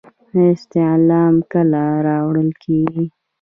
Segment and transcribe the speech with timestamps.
[0.51, 3.03] استعلام کله کارول کیږي؟